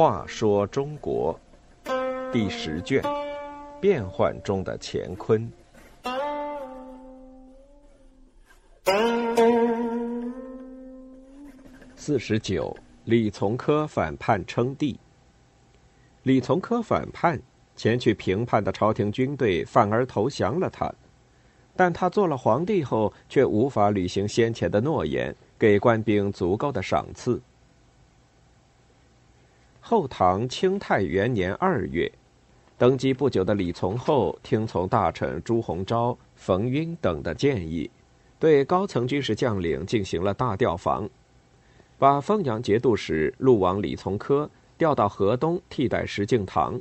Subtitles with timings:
[0.00, 1.38] 话说中国
[2.32, 3.02] 第十卷：
[3.80, 5.50] 变幻中的乾坤。
[11.96, 12.74] 四十九，
[13.04, 14.98] 李从珂反叛称帝。
[16.22, 17.38] 李从珂反叛，
[17.76, 20.90] 前去平叛的朝廷军队反而投降了他，
[21.80, 27.40] 但他做了皇帝后，却无法履行先前的诺言，给官兵足够的赏赐。
[29.80, 32.12] 后唐清泰元年二月，
[32.76, 37.90] 登基不久的李从厚听从大臣朱鸿昭、冯晕等的建议，
[38.38, 41.08] 对高层军事将领进行了大调防，
[41.98, 46.78] 把丰阳节度使陆王李从珂调到河东替代石敬瑭，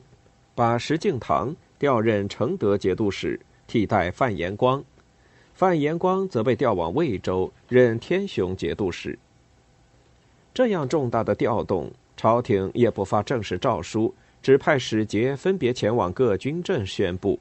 [0.54, 4.84] 把石敬瑭调任承德节度使替代范延光，
[5.60, 9.20] 范延光则被调往魏州任天雄节度使。
[10.54, 11.92] 这样重大的调动。
[12.16, 17.38] 朝廷也不发正式诏书，只派使节分别前往各军镇宣布。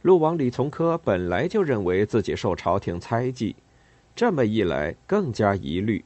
[0.00, 3.54] 陆王李从珂本来就认为自己受朝廷猜忌，
[4.16, 6.02] 这么一来更加疑虑，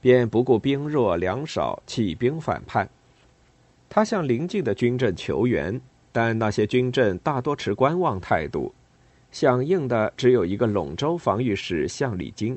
[0.00, 2.88] 便不顾兵弱粮少，起兵反叛。
[3.88, 5.80] 他向邻近的军镇求援，
[6.12, 8.72] 但那些军镇大多持观望态度，
[9.34, 12.56] 响应的只有一个陇州防御使向礼金。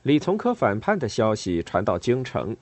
[0.00, 2.56] 李从珂反叛的消息传到京城，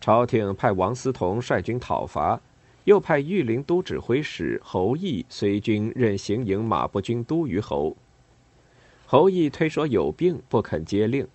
[0.00, 2.40] 朝廷派王思同率军讨伐，
[2.84, 7.96] 又派御林都指挥使侯毅随军任行营马步军都虞侯。
[9.04, 11.26] 侯毅推说有病，不肯接令，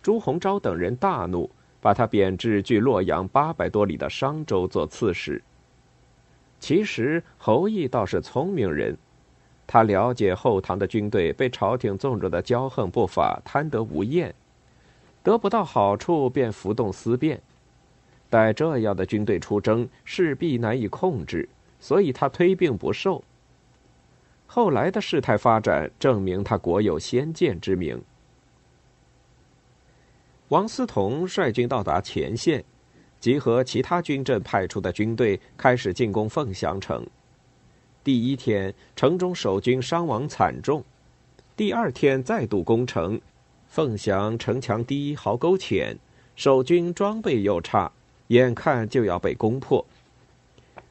[0.00, 1.50] 朱鸿昭等人大怒，
[1.82, 5.42] 把他贬至距洛阳八百多里的商州做刺史。
[6.58, 8.96] 其实侯毅倒是聪明人，
[9.72, 14.34] 他了解后唐的军队被朝廷纵容的骄横不法、贪得无厌。
[15.22, 17.40] 得不到好处便浮动思变，
[18.28, 21.48] 待这样的军队出征势必难以控制，
[21.80, 23.24] 所以他推病不受。
[24.46, 27.98] 后来的事态发展证明他国有先见之明。
[30.48, 32.62] 王思同率军到达前线，
[33.18, 37.02] 集合其他军镇派出的军队，开始进攻凤翔城。
[38.04, 40.82] 第一天，城中守军伤亡惨重；
[41.56, 43.20] 第二天再度攻城。
[43.68, 45.96] 凤翔城墙低，壕沟浅，
[46.34, 47.90] 守军装备又差，
[48.26, 49.84] 眼看就要被攻破。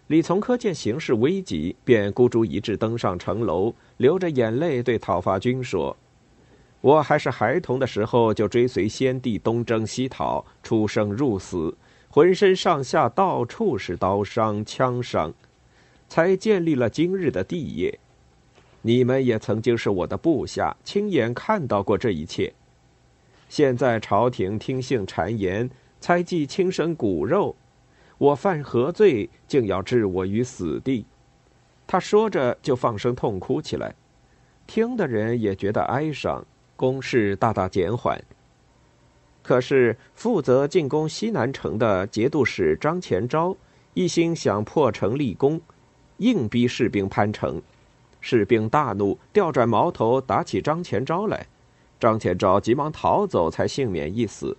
[0.08, 5.96] 李从珂见形势危急，便孤注一掷登上城楼，流着眼泪对讨伐军说
[6.82, 11.76] ：“我还是孩童的时候，就追随先帝东征西讨，出生入死，
[12.10, 15.34] 浑身上下到处是刀伤枪伤，
[16.12, 17.98] 才建立了今日的帝业。
[18.82, 22.52] 你们也曾经是我的部下，亲眼看到过这一切。”
[23.48, 25.70] 现在朝廷听信谗言，
[26.02, 27.56] 猜忌亲生骨肉，
[28.18, 31.06] 我犯何罪，竟要置我于死地？
[31.88, 33.96] 他说着就放声痛哭起来，
[34.68, 36.46] 听的人也觉得哀伤，
[36.76, 38.22] 攻势大大减缓。
[39.42, 43.56] 可是负责进攻西南城的节度使张前昭
[43.94, 45.62] 一心想破城立功，
[46.22, 47.60] 硬逼士兵攀城，
[48.20, 51.48] 士兵大怒，调转矛头打起张前昭来。
[52.00, 54.56] 张前昭急忙逃走，才幸免一死。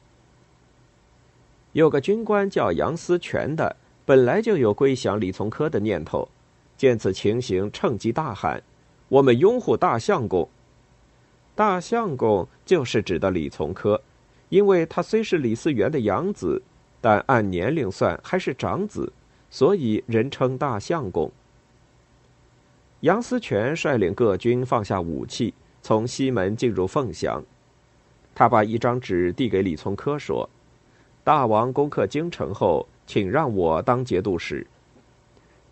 [1.70, 6.28] 有个军官叫杨思全的，本来就有归降李从珂的念头，
[6.76, 8.60] 见此情形，趁机大喊
[9.08, 10.48] ：“我们拥护大相公！”
[11.54, 14.00] 大相公就是指的李从珂，
[14.48, 16.60] 因为他虽是李嗣源的养子，
[17.00, 19.12] 但按年龄算还是长子，
[19.48, 21.30] 所以人称大相公。
[23.02, 25.52] 杨思权率领各军放下武器。
[25.84, 27.42] 从西门进入凤翔，
[28.32, 30.48] 他把一张纸递给李从珂，说
[31.24, 34.64] ：“大王攻克京城后，请让我当节度使。”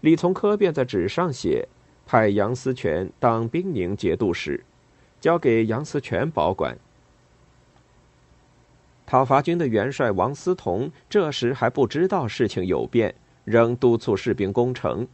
[0.03, 1.69] 李从珂便在纸上写
[2.05, 4.65] ：“派杨思权当兵宁节度使，
[5.21, 6.77] 交给杨思权保管。”
[9.07, 15.07] 讨伐军的元帅王思同这时还不知道事情有变，仍督促士兵攻城。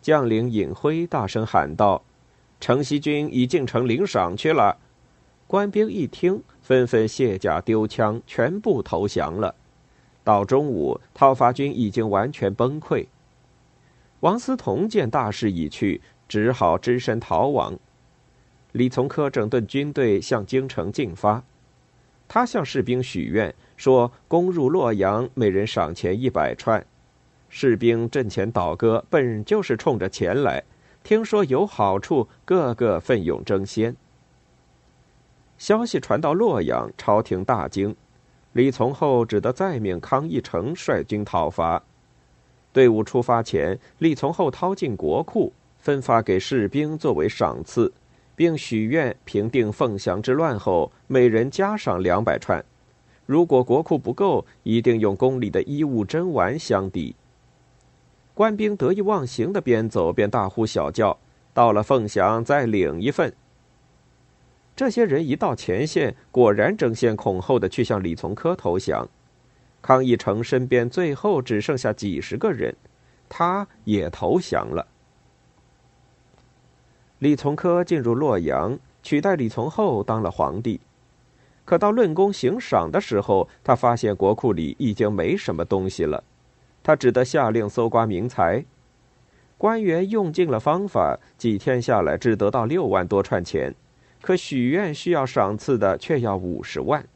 [0.00, 2.02] 将领尹辉大声喊道。
[2.60, 4.76] 城西军已进城领赏去了，
[5.46, 9.54] 官兵一听，纷纷卸甲丢枪，全部投降了。
[10.22, 13.06] 到中午，讨伐军已经完全崩溃。
[14.20, 17.78] 王思同见大势已去，只好只身逃亡。
[18.72, 21.42] 李从珂整顿军队，向京城进发。
[22.28, 26.84] 他向士兵许愿说：“攻入洛阳，每人赏钱一百串。”
[27.52, 30.62] 士兵阵前倒戈，本就是冲着钱来。
[31.02, 33.94] 听说有好处，个个奋勇争先。
[35.58, 37.94] 消息传到洛阳，朝廷大惊，
[38.52, 41.82] 李从厚只得再命康义成率军讨伐。
[42.72, 47.92] 队伍出发前，李从厚掏进国库，分发给士兵作为赏赐，
[48.36, 52.64] 并许愿平定凤翔之乱后，每人加赏两百串。
[53.26, 57.14] 如果国库不够，一定用宫里的衣物珍玩相抵。
[58.40, 61.14] 官兵得意忘形的边走边大呼小叫，
[61.52, 63.30] 到了凤翔再领一份。
[64.74, 69.06] 这些人一到前线，果然争先恐后的去向李从珂投降。
[69.82, 72.74] 康义成身边最后只剩下几十个人，
[73.28, 74.86] 他也投降了。
[77.18, 80.80] 李从珂进入洛阳，取代李从厚当了皇帝。
[81.66, 86.24] 可到论功行赏的时候，他发现国库里已经没什么东西了，
[86.82, 88.64] 他只得下令搜刮民财。
[89.58, 93.74] 官员用尽了方法，几天下来只得到六万多串钱。
[94.22, 97.06] 可许愿需要赏赐的却要五十万，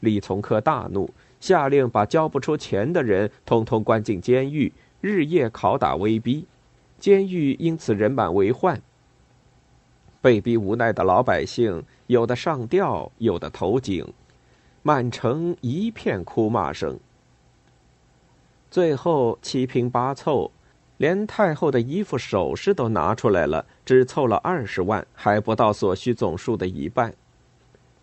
[0.00, 6.46] 李从珂大怒，下令把交不出钱的人通通关进监狱，日夜拷打威逼，
[6.98, 8.80] 监狱因此人满为患。
[10.20, 14.06] 被逼无奈的老百姓，有的上吊，有的投井，
[14.82, 16.98] 满城一片哭骂声。
[18.74, 20.50] 最后七拼八凑。
[20.96, 27.14] 连太后的衣服首饰都拿出来了，只凑了二十万，还不到所需总数的一半。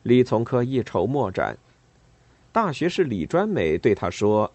[0.03, 1.57] 李从珂一筹莫展。
[2.53, 4.49] 大学士李专美对他说：“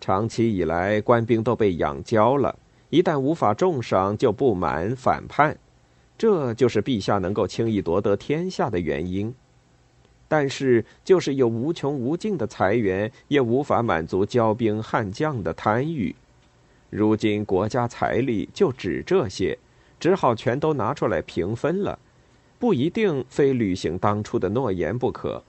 [0.00, 2.56] 长期以来，官兵都被养焦了，
[2.90, 5.58] 一旦无法重赏，就不满反叛，
[6.16, 9.34] 这就是陛下能够轻易夺得天下的原因。
[10.28, 16.14] 但是，就是有无穷无尽的财源，也无法满足骄兵悍将的贪欲。”
[16.90, 19.58] 如今国家财力就只这些，
[19.98, 21.98] 只好全都拿出来平分了，
[22.58, 25.42] 不一定非履行当初的诺言不可。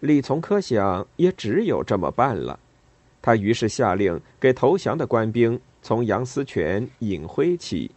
[0.00, 2.58] 李从珂想，也只有这么办了。
[3.20, 7.90] 他于是下令给投降的官兵从杨思权、尹辉起，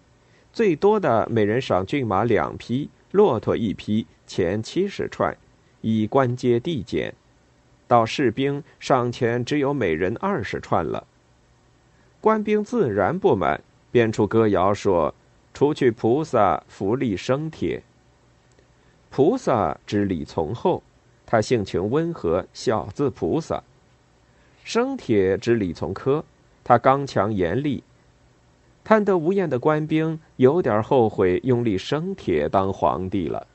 [0.53, 5.37] 最多的每人赏骏马两匹，骆驼一匹，钱七十串，
[5.79, 7.13] 以官阶递减。
[7.87, 11.07] 到士兵上前只有每人二十串了。
[12.19, 15.15] 官兵自然不满，编出歌谣说
[15.55, 17.81] ：“除去菩萨，福利生铁。”
[19.09, 20.83] 菩萨指李从厚，
[21.25, 23.63] 他性情温和，小字菩萨；
[24.65, 26.21] 生铁指李从珂，
[26.65, 27.81] 他刚强严厉。
[28.85, 33.47] 贪得无厌的官兵有点后悔用力生铁当皇帝了。